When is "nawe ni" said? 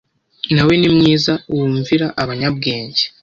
0.53-0.89